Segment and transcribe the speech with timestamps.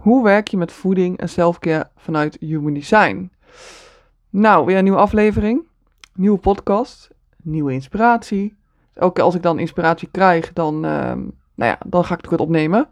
[0.00, 3.30] Hoe werk je met voeding en selfcare vanuit Human Design?
[4.30, 5.66] Nou, weer een nieuwe aflevering,
[6.14, 7.10] nieuwe podcast,
[7.42, 8.56] nieuwe inspiratie.
[8.94, 11.18] Keer als ik dan inspiratie krijg, dan, ehm,
[11.54, 12.88] nou ja, dan ga ik het opnemen.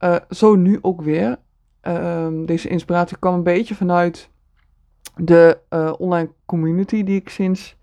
[0.00, 1.38] Uh, zo nu ook weer.
[1.80, 4.30] Ehm, deze inspiratie kwam een beetje vanuit
[5.16, 7.76] de uh, online community die ik sinds,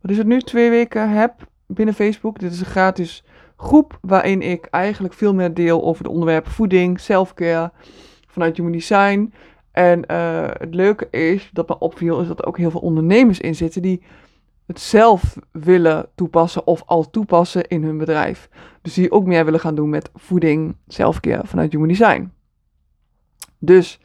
[0.00, 1.34] wat is het nu, twee weken heb
[1.66, 2.38] binnen Facebook.
[2.38, 3.24] Dit is een gratis
[3.56, 7.72] groep waarin ik eigenlijk veel meer deel over de onderwerpen voeding, selfcare,
[8.26, 9.32] vanuit Human Design.
[9.72, 13.40] En uh, het leuke is, dat me opviel, is dat er ook heel veel ondernemers
[13.40, 14.02] in zitten die
[14.66, 18.48] het zelf willen toepassen of al toepassen in hun bedrijf.
[18.82, 22.32] Dus die ook meer willen gaan doen met voeding, selfcare vanuit Human Design.
[23.58, 24.00] Dus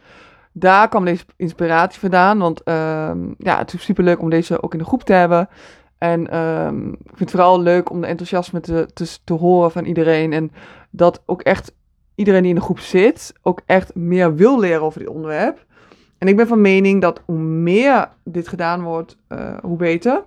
[0.52, 4.74] daar kwam deze inspiratie vandaan, want uh, ja, het is super leuk om deze ook
[4.74, 5.50] in de groep te hebben.
[6.02, 9.86] En um, ik vind het vooral leuk om de enthousiasme te, te, te horen van
[9.86, 10.34] iedereen.
[10.34, 10.52] En
[10.90, 11.74] dat ook echt
[12.16, 15.66] iedereen die in de groep zit, ook echt meer wil leren over dit onderwerp.
[16.18, 20.24] En ik ben van mening dat hoe meer dit gedaan wordt, uh, hoe beter.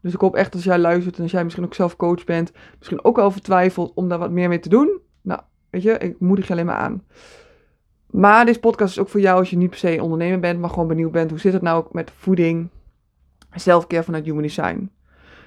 [0.00, 2.52] Dus ik hoop echt als jij luistert en als jij misschien ook zelf coach bent,
[2.78, 5.00] misschien ook wel vertwijfelt om daar wat meer mee te doen.
[5.22, 5.40] Nou,
[5.70, 7.02] weet je, ik moedig je alleen maar aan.
[8.10, 10.70] Maar deze podcast is ook voor jou als je niet per se ondernemer bent, maar
[10.70, 11.30] gewoon benieuwd bent.
[11.30, 12.68] Hoe zit het nou ook met voeding,
[13.60, 14.90] zelfcare vanuit Human Design?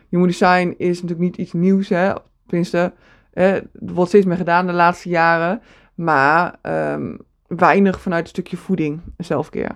[0.10, 2.14] Human Design is natuurlijk niet iets nieuws, hè.
[2.46, 2.94] Tenminste,
[3.32, 5.62] er wordt steeds meer gedaan de laatste jaren.
[5.96, 6.60] Maar
[6.94, 9.76] um, weinig vanuit een stukje voeding en zelfcare.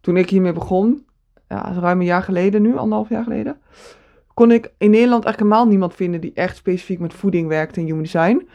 [0.00, 1.06] Toen ik hiermee begon,
[1.48, 3.60] ja, ruim een jaar geleden nu, anderhalf jaar geleden,
[4.34, 7.86] kon ik in Nederland eigenlijk helemaal niemand vinden die echt specifiek met voeding werkte in
[7.86, 8.48] Human Design.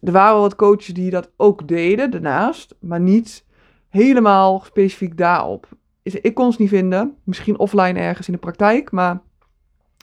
[0.00, 3.44] Er waren wel wat coaches die dat ook deden daarnaast, maar niet
[3.88, 5.68] helemaal specifiek daarop.
[6.14, 9.20] Ik kon ze niet vinden, misschien offline ergens in de praktijk, maar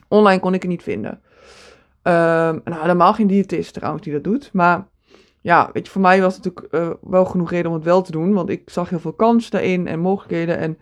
[0.07, 1.11] Online kon ik het niet vinden.
[1.11, 4.49] Um, nou, helemaal geen diëtist trouwens die dat doet.
[4.53, 4.87] Maar
[5.41, 8.01] ja, weet je, voor mij was het natuurlijk uh, wel genoeg reden om het wel
[8.01, 8.33] te doen.
[8.33, 10.77] Want ik zag heel veel kansen daarin en mogelijkheden en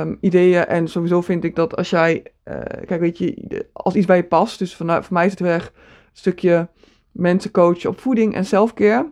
[0.00, 0.66] um, ideeën.
[0.66, 2.54] En sowieso vind ik dat als jij, uh,
[2.86, 4.58] kijk, weet je, als iets bij je past.
[4.58, 5.72] Dus voor, voor mij is het weg een
[6.12, 6.68] stukje
[7.12, 9.10] mensen coachen op voeding en selfcare.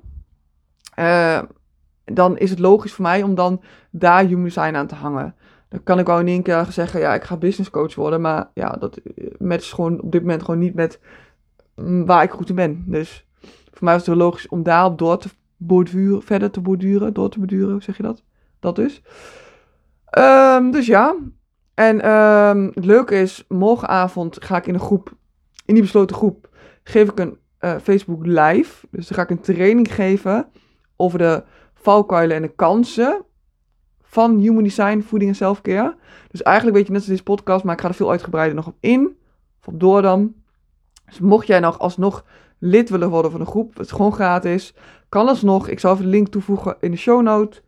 [0.98, 1.42] Uh,
[2.04, 3.60] dan is het logisch voor mij om dan
[3.90, 5.34] daar human design aan te hangen.
[5.68, 8.20] Dan kan ik wel in één keer zeggen, ja, ik ga business coach worden.
[8.20, 9.00] Maar ja, dat
[9.38, 11.00] matcht gewoon op dit moment gewoon niet met
[11.74, 12.84] mm, waar ik goed in ben.
[12.86, 13.26] Dus
[13.72, 17.38] voor mij was het logisch om daarop door te borduren, verder te borduren, door te
[17.38, 18.22] borduren, hoe zeg je dat?
[18.60, 19.02] Dat dus.
[20.18, 21.16] Um, dus ja.
[21.74, 25.12] En um, het leuke is, morgenavond ga ik in een groep,
[25.64, 26.48] in die besloten groep,
[26.84, 28.86] geef ik een uh, Facebook live.
[28.90, 30.46] Dus dan ga ik een training geven
[30.96, 31.42] over de
[31.84, 33.24] valkuilen en de kansen
[34.02, 35.96] van Human Design, voeding en selfcare.
[36.30, 38.66] Dus eigenlijk weet je net als deze podcast, maar ik ga er veel uitgebreider nog
[38.66, 39.16] op in.
[39.60, 40.34] Of op door dan.
[41.06, 42.24] Dus mocht jij nog alsnog
[42.58, 44.74] lid willen worden van de groep, het gewoon gratis.
[45.08, 47.62] Kan alsnog, ik zal even de link toevoegen in de show note.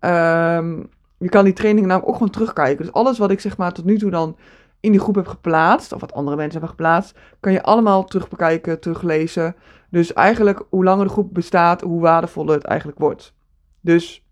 [0.00, 2.84] Um, je kan die training namelijk ook gewoon terugkijken.
[2.84, 4.36] Dus alles wat ik zeg maar tot nu toe dan
[4.80, 8.80] in die groep heb geplaatst, of wat andere mensen hebben geplaatst, kan je allemaal terugbekijken,
[8.80, 9.56] teruglezen.
[9.90, 13.36] Dus eigenlijk, hoe langer de groep bestaat, hoe waardevoller het eigenlijk wordt.
[13.80, 14.26] Dus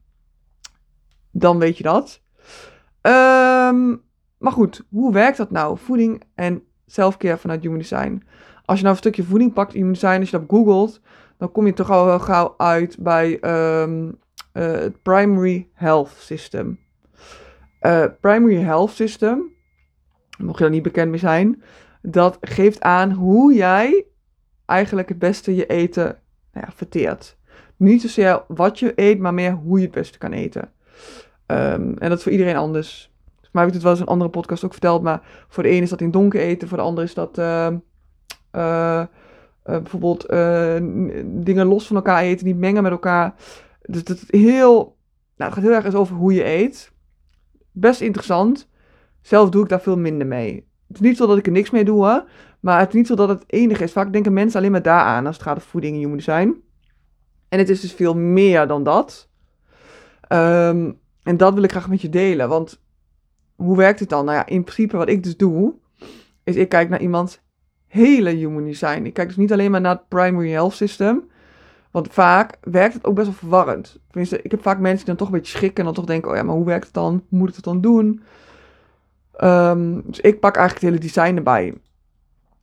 [1.31, 2.21] dan weet je dat.
[3.03, 4.03] Um,
[4.39, 5.79] maar goed, hoe werkt dat nou?
[5.79, 8.23] Voeding en selfcare vanuit Human Design.
[8.65, 11.01] Als je nou een stukje voeding pakt in Human Design, als je dat googelt,
[11.37, 13.45] dan kom je toch al wel gauw uit bij
[13.83, 14.19] um,
[14.53, 16.78] uh, het Primary Health System.
[17.81, 19.53] Uh, primary Health System,
[20.39, 21.63] mocht je daar niet bekend mee zijn,
[22.03, 24.07] dat geeft aan hoe jij
[24.67, 26.21] eigenlijk het beste je eten
[26.53, 27.36] nou ja, verteert.
[27.77, 30.63] Niet zozeer wat je eet, maar meer hoe je het beste kan eten.
[31.47, 33.13] Um, en dat is voor iedereen anders.
[33.41, 35.03] Voor mij heb ik het wel eens in een andere podcast ook verteld.
[35.03, 36.69] Maar voor de ene is dat in donker eten.
[36.69, 37.69] Voor de ander is dat uh,
[38.57, 39.05] uh,
[39.63, 40.29] bijvoorbeeld
[41.45, 42.47] dingen los van elkaar eten.
[42.47, 43.35] Niet mengen met elkaar.
[43.83, 44.97] Dus dat heel,
[45.37, 46.93] nou, het gaat heel erg eens over hoe je eet.
[47.73, 48.69] Best interessant.
[49.21, 50.69] Zelf doe ik daar veel minder mee.
[50.89, 52.19] Het is niet zo dat ik er niks mee doe, hè,
[52.61, 53.93] maar het is niet zo dat het enige is.
[53.93, 56.63] Vaak denken mensen alleen maar daaraan als het gaat om voeding en human design.
[57.49, 59.28] En het is dus veel meer dan dat.
[60.28, 62.48] Um, en dat wil ik graag met je delen.
[62.48, 62.81] Want
[63.57, 64.25] hoe werkt het dan?
[64.25, 65.75] Nou ja, in principe wat ik dus doe,
[66.45, 67.41] is ik kijk naar iemands
[67.87, 69.04] hele human design.
[69.04, 71.31] Ik kijk dus niet alleen maar naar het primary health system.
[71.91, 73.98] Want vaak werkt het ook best wel verwarrend.
[74.09, 76.31] Tenminste, ik heb vaak mensen die dan toch een beetje schrikken en dan toch denken,
[76.31, 77.25] oh ja, maar hoe werkt het dan?
[77.28, 78.22] Hoe moet ik het dan doen?
[79.41, 81.75] Um, dus ik pak eigenlijk het hele design erbij.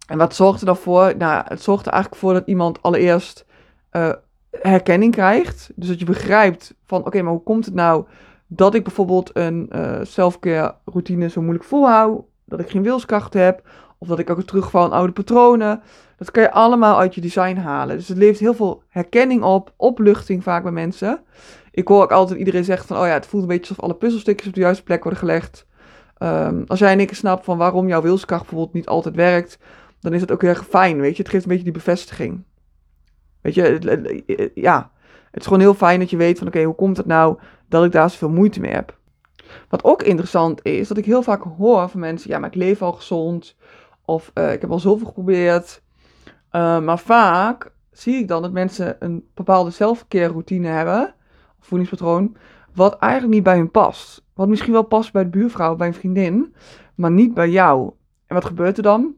[0.08, 1.14] En wat zorgt er dan voor?
[1.18, 3.46] Nou, het zorgt er eigenlijk voor dat iemand allereerst
[3.92, 4.14] uh,
[4.62, 5.72] herkenning krijgt.
[5.76, 8.06] Dus dat je begrijpt van, oké, maar hoe komt het nou
[8.48, 13.62] dat ik bijvoorbeeld een uh, selfcare routine zo moeilijk volhoud, dat ik geen wilskracht heb,
[13.98, 15.82] Of dat ik ook terugval in oude patronen.
[16.18, 17.98] Dat kan je allemaal uit je design halen.
[17.98, 21.20] Dus het levert heel veel herkenning op, opluchting vaak bij mensen.
[21.72, 23.96] Ik hoor ook altijd iedereen zegt van, oh ja, het voelt een beetje alsof alle
[23.96, 25.66] puzzelstukjes op de juiste plek worden gelegd.
[26.18, 29.58] Ehm, als jij één keer snapt van waarom jouw wilskracht bijvoorbeeld niet altijd werkt,
[30.00, 31.22] dan is het ook heel erg fijn, weet je.
[31.22, 32.44] Het geeft een beetje die bevestiging.
[33.44, 34.92] Weet je, ja,
[35.32, 37.38] het is gewoon heel fijn dat je weet van, oké, hoe komt het nou
[37.68, 38.98] dat ik daar zoveel moeite mee heb?
[39.70, 42.82] Wat ook interessant is, dat ik heel vaak hoor van mensen, ja, maar ik leef
[42.82, 43.56] al gezond,
[44.06, 45.82] of uh, ik heb al zoveel geprobeerd.
[46.52, 51.16] Uh, maar vaak zie ik dan dat mensen een bepaalde zelfkeerroutine hebben,
[51.60, 52.36] voedingspatroon,
[52.74, 54.26] wat eigenlijk niet bij hun past.
[54.34, 56.56] Wat misschien wel past bij de buurvrouw, bij een vriendin,
[56.96, 57.92] maar niet bij jou.
[58.28, 59.16] En wat gebeurt er dan?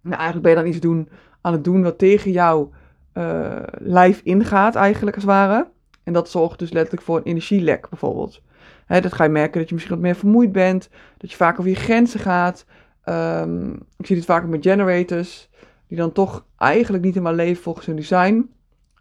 [0.00, 1.08] Nou, eigenlijk ben je dan iets doen,
[1.40, 2.70] aan het doen wat tegen jouw
[3.18, 5.68] uh, lijf ingaat, eigenlijk als het ware.
[6.04, 8.42] En dat zorgt dus letterlijk voor een energielek bijvoorbeeld.
[8.86, 11.58] Hè, dat ga je merken dat je misschien wat meer vermoeid bent, dat je vaak
[11.58, 12.64] over je grenzen gaat.
[13.04, 15.50] Um, ik zie dit vaak met generators,
[15.88, 18.50] die dan toch eigenlijk niet helemaal leven volgens hun design.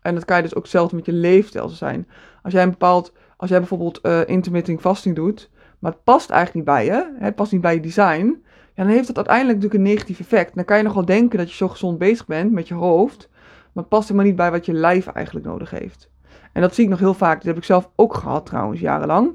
[0.01, 2.07] En dat kan je dus ook zelfs met je leefstijl zijn.
[2.41, 6.65] Als jij een bepaald, als jij bijvoorbeeld uh, intermittent fasting doet, maar het past eigenlijk
[6.65, 9.83] niet bij je, het past niet bij je design, ja, dan heeft dat uiteindelijk natuurlijk
[9.83, 10.55] een negatief effect.
[10.55, 13.29] Dan kan je nog wel denken dat je zo gezond bezig bent met je hoofd,
[13.75, 16.09] maar past helemaal niet bij wat je lijf eigenlijk nodig heeft.
[16.51, 17.35] En dat zie ik nog heel vaak.
[17.35, 19.27] Dat heb ik zelf ook gehad trouwens, jarenlang.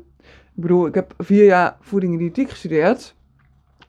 [0.55, 3.15] Ik bedoel, ik heb vier jaar voeding en diëtiek gestudeerd.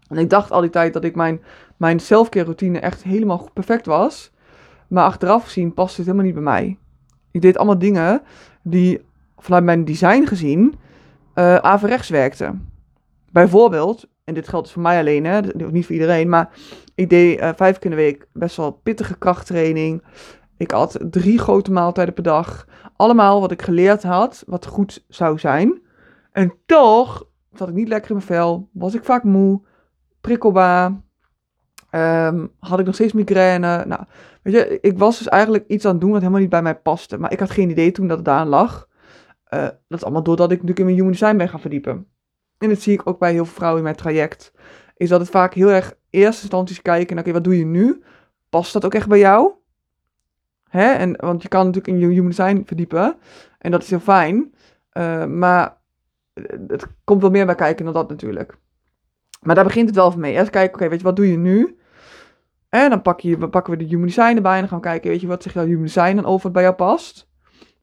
[0.07, 1.41] En ik dacht al die tijd dat ik mijn,
[1.77, 4.31] mijn selfcare routine echt helemaal perfect was.
[4.87, 6.77] Maar achteraf gezien past het helemaal niet bij mij.
[7.31, 8.21] Ik deed allemaal dingen
[8.63, 9.01] die
[9.37, 10.75] vanuit mijn design gezien
[11.35, 12.69] uh, averechts werkten.
[13.31, 16.49] Bijvoorbeeld, en dit geldt dus voor mij alleen, hè, niet voor iedereen, maar
[16.95, 20.03] ik deed uh, vijf keer in de week best wel pittige krachttraining.
[20.61, 22.67] Ik had drie grote maaltijden per dag.
[22.95, 25.81] Allemaal wat ik geleerd had, wat goed zou zijn.
[26.31, 29.61] En toch zat ik niet lekker in mijn vel, was ik vaak moe,
[30.21, 31.01] prikkelbaar,
[31.91, 33.85] um, had ik nog steeds migraine.
[33.85, 34.03] Nou,
[34.41, 36.75] weet je, ik was dus eigenlijk iets aan het doen wat helemaal niet bij mij
[36.75, 37.17] paste.
[37.17, 38.87] Maar ik had geen idee toen dat het daar lag.
[39.53, 42.07] Uh, dat is allemaal doordat ik natuurlijk in mijn human design ben gaan verdiepen.
[42.57, 44.53] En dat zie ik ook bij heel veel vrouwen in mijn traject.
[44.95, 48.03] Is dat het vaak heel erg eerste instanties kijken oké, wat doe je nu?
[48.49, 49.59] Past dat ook echt bij jou?
[50.71, 50.91] Hè?
[50.91, 53.15] En, want je kan natuurlijk in je human design verdiepen.
[53.57, 54.53] En dat is heel fijn.
[54.93, 55.77] Uh, maar
[56.67, 58.57] het komt wel meer bij kijken dan dat natuurlijk.
[59.41, 60.33] Maar daar begint het wel van mee.
[60.33, 61.77] Eerst kijken, oké, weet je, wat doe je nu?
[62.69, 65.09] En dan pak je, pakken we de human design erbij en dan gaan we kijken,
[65.09, 67.29] weet je, wat zegt jouw human design dan over wat bij jou past?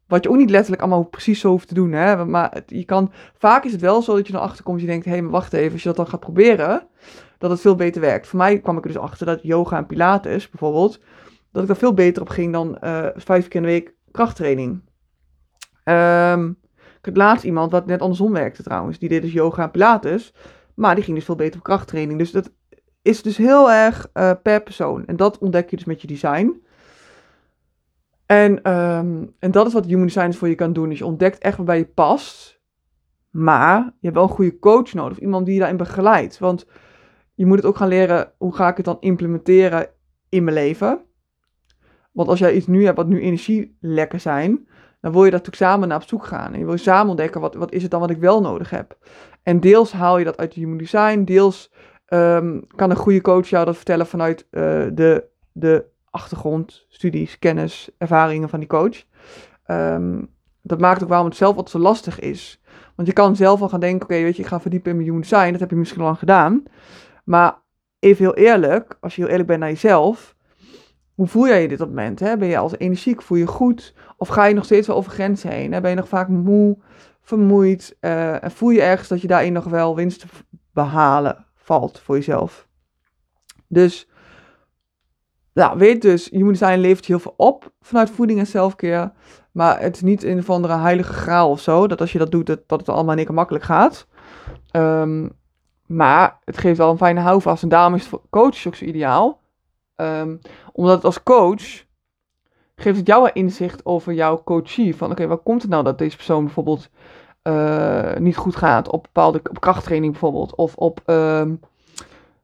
[0.07, 2.25] Wat je ook niet letterlijk allemaal precies zo hoeft te doen, hè.
[2.25, 5.11] Maar je kan, vaak is het wel zo dat je erachter komt, je denkt, hé,
[5.11, 6.87] hey, maar wacht even, als je dat dan gaat proberen,
[7.39, 8.27] dat het veel beter werkt.
[8.27, 11.01] Voor mij kwam ik er dus achter dat yoga en pilates, bijvoorbeeld,
[11.59, 14.83] dat ik daar veel beter op ging dan uh, vijf keer in de week krachttraining.
[15.85, 16.59] Um,
[16.99, 18.99] ik had laatst iemand wat net andersom werkte trouwens.
[18.99, 20.35] Die deed dus yoga en pilates.
[20.75, 22.19] Maar die ging dus veel beter op krachttraining.
[22.19, 22.53] Dus dat
[23.03, 25.07] is dus heel erg uh, per persoon.
[25.07, 26.63] En dat ontdek je dus met je design.
[28.27, 30.89] En, um, en dat is wat human design voor je kan doen.
[30.89, 32.61] Dus je ontdekt echt waarbij je past.
[33.31, 35.17] Maar je hebt wel een goede coach nodig.
[35.17, 36.39] Of iemand die je daarin begeleidt.
[36.39, 36.67] Want
[37.35, 38.33] je moet het ook gaan leren.
[38.37, 39.91] Hoe ga ik het dan implementeren
[40.29, 41.07] in mijn leven?
[42.11, 44.69] Want als jij iets nu hebt wat nu energielekken zijn
[45.01, 46.53] dan wil je daar natuurlijk samen naar op zoek gaan.
[46.53, 48.99] En je wil samen ontdekken, wat, wat is het dan wat ik wel nodig heb?
[49.43, 51.73] En deels haal je dat uit je human design, deels
[52.09, 54.63] um, kan een goede coach jou dat vertellen vanuit uh,
[54.93, 59.05] de, de achtergrond, studies, kennis, ervaringen van die coach.
[59.67, 62.63] Um, dat maakt ook waarom het zelf wat zo lastig is.
[62.95, 65.09] Want je kan zelf al gaan denken, oké, weet je, ik ga verdiepen in mijn
[65.09, 65.51] human design.
[65.51, 66.63] Dat heb je misschien al lang gedaan.
[67.25, 67.57] Maar
[67.99, 70.37] even heel eerlijk, als je heel eerlijk bent naar jezelf,
[71.19, 72.21] hoe voel jij je dit op het moment?
[72.21, 72.37] Hè?
[72.37, 73.23] Ben je als energiek?
[73.23, 73.95] Voel je goed?
[74.17, 75.71] Of ga je nog steeds wel over grenzen heen?
[75.71, 76.79] Ben je nog vaak moe,
[77.21, 77.97] vermoeid?
[78.01, 80.27] Uh, en voel je ergens dat je daarin nog wel winst te
[80.73, 82.69] behalen valt voor jezelf?
[83.69, 84.09] Dus,
[85.53, 89.13] nou, weet dus, je moet zijn levert heel veel op vanuit voeding en zelfkeer.
[89.53, 91.87] Maar het is niet een of andere heilige graal of zo.
[91.87, 94.07] Dat als je dat doet, dat, dat het allemaal keer makkelijk gaat.
[94.73, 95.31] Um,
[95.87, 97.63] maar het geeft wel een fijne houvast.
[97.63, 99.47] En daarom is coaches ook zo ideaal
[100.01, 100.39] Um,
[100.73, 101.87] omdat het als coach
[102.77, 104.97] geeft het jou inzicht over jouw coachie.
[104.97, 106.89] Van oké, waar komt het nou dat deze persoon bijvoorbeeld
[107.43, 110.55] uh, niet goed gaat op bepaalde op krachttraining bijvoorbeeld.
[110.55, 111.61] Of op, um,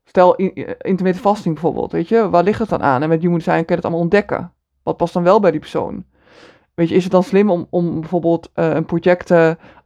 [0.04, 1.92] stel, in, intermittent fasting bijvoorbeeld.
[1.92, 3.02] Weet je, waar ligt het dan aan?
[3.02, 4.52] En met human design kun je het allemaal ontdekken.
[4.82, 6.04] Wat past dan wel bij die persoon?
[6.74, 9.28] Weet je, is het dan slim om, om bijvoorbeeld uh, een project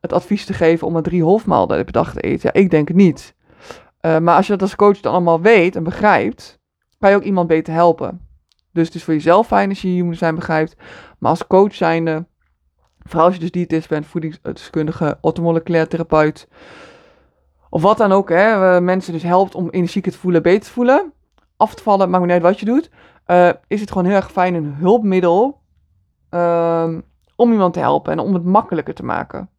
[0.00, 2.50] het advies te geven om maar drie hoofdmaaltijden per dag te eten?
[2.52, 3.34] Ja, ik denk het niet.
[4.00, 6.57] Maar als je dat als coach dan allemaal weet en begrijpt,
[6.98, 8.26] kan je ook iemand beter helpen.
[8.72, 10.76] Dus het is voor jezelf fijn als je human design begrijpt.
[11.18, 12.26] Maar als coach zijnde,
[12.98, 16.48] vooral als je dus diëtist bent, voedingsdeskundige, ortomoleculair therapeut.
[17.70, 21.12] Of wat dan ook, hè, mensen dus helpt om energieker te voelen, beter te voelen.
[21.56, 22.90] af te vallen, maakt niet uit wat je doet,
[23.24, 25.60] eh, is het gewoon heel erg fijn een hulpmiddel
[26.30, 27.00] ehm,
[27.36, 29.50] om iemand te helpen en om het makkelijker te maken.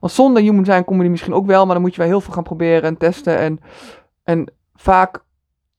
[0.00, 2.10] Want zonder human zijn kom je die misschien ook wel, maar dan moet je wel
[2.10, 3.38] heel veel gaan proberen en testen.
[3.38, 3.60] En,
[4.24, 5.24] en vaak,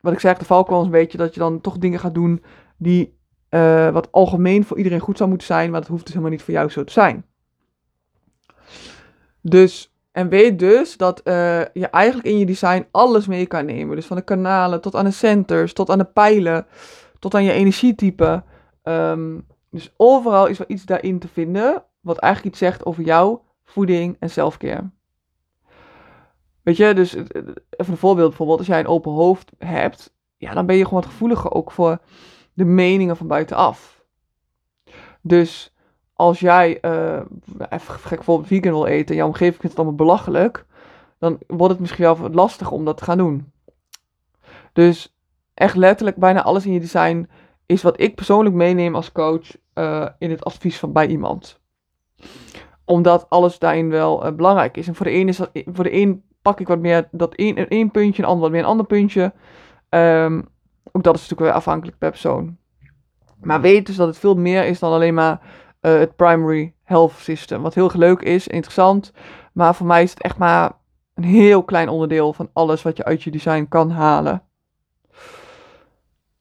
[0.01, 2.43] wat ik zeg, de valkuil een beetje dat je dan toch dingen gaat doen
[2.77, 3.17] die
[3.49, 6.43] uh, wat algemeen voor iedereen goed zou moeten zijn, maar dat hoeft dus helemaal niet
[6.43, 7.25] voor jou zo te zijn.
[9.41, 11.33] Dus, en weet dus dat uh,
[11.73, 13.95] je eigenlijk in je design alles mee kan nemen.
[13.95, 16.65] Dus van de kanalen tot aan de centers, tot aan de pijlen,
[17.19, 18.43] tot aan je energietype.
[18.83, 23.39] Um, dus overal is wel iets daarin te vinden, wat eigenlijk iets zegt over jou,
[23.63, 24.89] voeding en selfcare.
[26.69, 30.65] Weet je, dus even een voorbeeld bijvoorbeeld, als jij een open hoofd hebt, ja, dan
[30.65, 31.99] ben je gewoon wat gevoeliger ook voor
[32.53, 34.03] de meningen van buitenaf.
[35.21, 35.73] Dus
[36.13, 37.21] als jij, uh,
[37.69, 40.65] even gek bijvoorbeeld vegan wil eten en jouw omgeving vindt het allemaal belachelijk,
[41.19, 43.51] dan wordt het misschien wel lastig om dat te gaan doen.
[44.73, 45.15] Dus
[45.53, 47.29] echt letterlijk bijna alles in je design
[47.65, 49.55] is wat ik persoonlijk meeneem als coach
[50.17, 51.59] in het advies van bij iemand.
[52.85, 54.87] Omdat alles daarin wel belangrijk is.
[54.87, 57.67] En voor de een is dat, voor de een pak ik wat meer dat één,
[57.67, 59.33] één puntje, een ander wat meer een ander puntje.
[59.89, 60.47] Um,
[60.91, 62.57] ook dat is natuurlijk weer afhankelijk per persoon.
[63.41, 65.41] Maar weet dus dat het veel meer is dan alleen maar
[65.81, 67.61] uh, het primary health system.
[67.61, 69.13] Wat heel leuk is, interessant.
[69.53, 70.71] Maar voor mij is het echt maar
[71.13, 74.43] een heel klein onderdeel van alles wat je uit je design kan halen.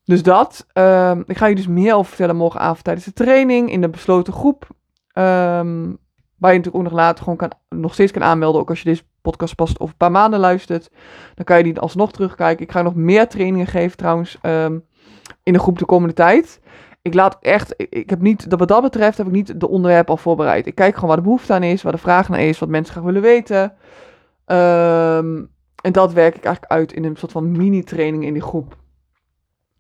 [0.05, 0.67] Dus dat.
[0.73, 4.33] Um, ik ga je dus meer over vertellen morgenavond tijdens de training in de besloten
[4.33, 4.69] groep.
[5.13, 5.99] Um,
[6.39, 8.61] waar je natuurlijk ook nog later gewoon kan, nog steeds kan aanmelden.
[8.61, 10.91] Ook als je deze podcast pas over een paar maanden luistert.
[11.35, 12.65] Dan kan je die alsnog terugkijken.
[12.65, 14.85] Ik ga nog meer trainingen geven trouwens um,
[15.43, 16.61] in de groep de komende tijd.
[17.03, 20.17] Ik laat echt, ik, heb niet, wat dat betreft heb ik niet de onderwerp al
[20.17, 20.67] voorbereid.
[20.67, 22.93] Ik kijk gewoon waar de behoefte aan is, waar de vraag naar is, wat mensen
[22.93, 23.63] graag willen weten.
[24.47, 25.51] Um,
[25.83, 28.77] en dat werk ik eigenlijk uit in een soort van mini-training in die groep.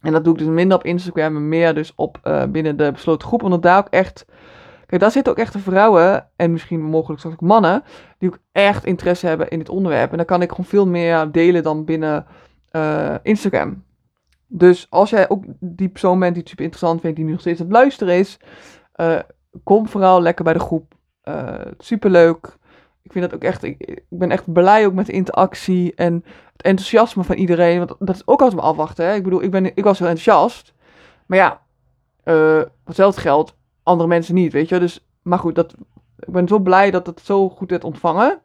[0.00, 2.92] En dat doe ik dus minder op Instagram en meer dus op uh, binnen de
[2.92, 3.42] besloten groep.
[3.42, 4.26] Omdat daar ook echt
[4.88, 7.82] Kijk, daar zitten ook echt vrouwen, en misschien mogelijk ook mannen,
[8.18, 10.10] die ook echt interesse hebben in dit onderwerp.
[10.10, 12.26] En dan kan ik gewoon veel meer delen dan binnen
[12.72, 13.84] uh, Instagram.
[14.46, 17.40] Dus als jij ook die persoon bent die het super interessant vindt, die nu nog
[17.40, 18.38] steeds aan het luisteren is,
[18.96, 19.18] uh,
[19.64, 20.94] kom vooral lekker bij de groep.
[21.24, 22.56] Uh, superleuk.
[23.02, 26.62] Ik vind dat ook echt, ik, ben echt blij ook met de interactie en het
[26.62, 27.78] enthousiasme van iedereen.
[27.78, 29.06] Want dat is ook altijd maar afwachten.
[29.06, 29.14] Hè?
[29.14, 30.74] Ik bedoel, ik, ben, ik was heel enthousiast.
[31.26, 31.60] Maar ja,
[32.24, 33.56] uh, hetzelfde geldt
[33.88, 34.78] andere mensen niet, weet je.
[34.78, 35.74] Dus, maar goed, dat,
[36.18, 38.40] ik ben zo blij dat het zo goed werd ontvangen.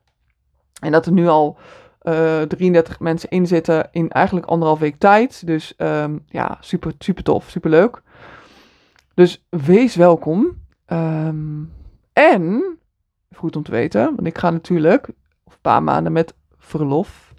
[0.80, 1.58] En dat er nu al
[2.04, 5.46] uh, eh, 33 mensen in zitten in eigenlijk anderhalf week tijd.
[5.46, 8.02] Dus um, ja, super, super tof, super leuk.
[9.14, 10.62] Dus wees welkom.
[10.88, 11.74] Um,
[12.14, 12.78] en,
[13.36, 17.34] goed om te weten, want ik ga natuurlijk een paar maanden met verlof.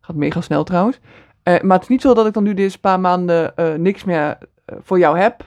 [0.00, 0.98] Gaat mega snel trouwens.
[1.44, 4.04] Uh, maar het is niet zo dat ik dan nu deze paar maanden uh, niks
[4.04, 4.38] meer
[4.82, 5.44] voor jou heb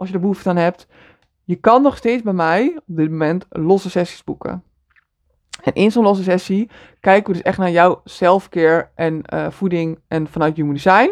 [0.00, 0.86] als je er behoefte aan hebt.
[1.44, 4.62] Je kan nog steeds bij mij op dit moment losse sessies boeken.
[5.62, 9.98] En in zo'n losse sessie kijken we dus echt naar jouw selfcare en uh, voeding
[10.08, 11.10] en vanuit human design.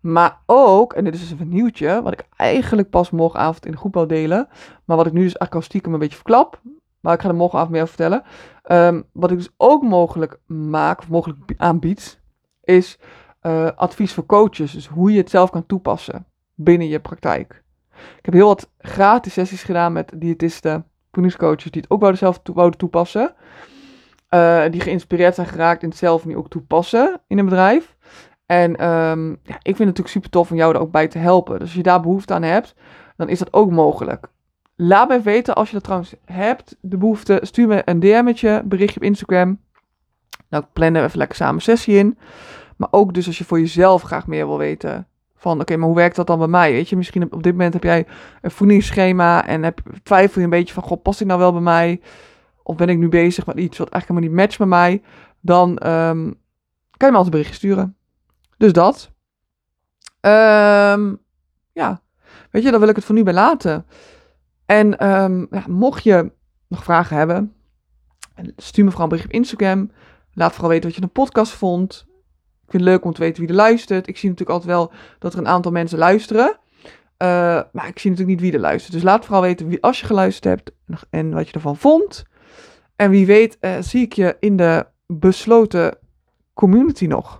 [0.00, 3.78] Maar ook, en dit is dus een nieuwtje, wat ik eigenlijk pas morgenavond in de
[3.78, 4.48] groep wil delen.
[4.84, 6.60] Maar wat ik nu dus eigenlijk een beetje verklap.
[7.00, 8.22] Maar ik ga er morgenavond meer over vertellen.
[8.94, 12.20] Um, wat ik dus ook mogelijk maak, of mogelijk aanbied,
[12.62, 12.98] is
[13.42, 14.72] uh, advies voor coaches.
[14.72, 17.63] Dus hoe je het zelf kan toepassen binnen je praktijk.
[18.18, 22.40] Ik heb heel wat gratis sessies gedaan met diëtisten, voedingscoaches die het ook wouden zelf
[22.54, 23.34] wouden toepassen.
[24.30, 27.96] Uh, die geïnspireerd zijn geraakt in het zelf nu ook toepassen in een bedrijf.
[28.46, 31.18] En um, ja, ik vind het natuurlijk super tof om jou er ook bij te
[31.18, 31.52] helpen.
[31.52, 32.74] Dus als je daar behoefte aan hebt,
[33.16, 34.26] dan is dat ook mogelijk.
[34.76, 37.38] Laat me weten als je dat trouwens hebt, de behoefte.
[37.42, 39.60] Stuur me een DM'tje, berichtje op Instagram.
[40.48, 42.18] Nou, plannen we even lekker samen een sessie in.
[42.76, 45.08] Maar ook dus als je voor jezelf graag meer wil weten
[45.44, 46.72] van oké, maar hoe werkt dat dan bij mij?
[46.72, 48.06] Weet je, misschien op dit moment heb jij
[48.40, 51.60] een voedingsschema en heb, twijfel je een beetje van, god, past dit nou wel bij
[51.60, 52.00] mij?
[52.62, 55.02] Of ben ik nu bezig met iets wat eigenlijk helemaal niet matcht bij mij?
[55.40, 56.40] Dan um,
[56.96, 57.96] kan je me altijd een berichtje sturen.
[58.56, 59.10] Dus dat.
[60.20, 61.18] Um,
[61.72, 62.00] ja,
[62.50, 63.86] weet je, dan wil ik het voor nu bij laten.
[64.66, 66.32] En um, ja, mocht je
[66.68, 67.54] nog vragen hebben,
[68.56, 69.90] stuur me vooral een bericht op Instagram.
[70.32, 72.06] Laat vooral weten wat je een podcast vond.
[72.64, 74.08] Ik vind het leuk om te weten wie er luistert.
[74.08, 76.58] Ik zie natuurlijk altijd wel dat er een aantal mensen luisteren.
[77.18, 77.28] Uh,
[77.72, 78.92] maar ik zie natuurlijk niet wie er luistert.
[78.92, 80.70] Dus laat vooral weten wie, als je geluisterd hebt
[81.10, 82.24] en wat je ervan vond.
[82.96, 85.98] En wie weet uh, zie ik je in de besloten
[86.54, 87.38] community nog.